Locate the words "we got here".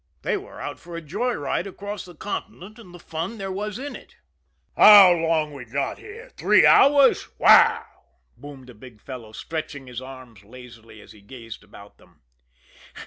5.53-6.29